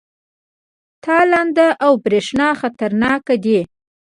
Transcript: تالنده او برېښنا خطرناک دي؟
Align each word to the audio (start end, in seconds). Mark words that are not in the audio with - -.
تالنده 1.03 1.67
او 1.85 1.91
برېښنا 2.03 2.49
خطرناک 2.59 3.25
دي؟ 3.43 3.59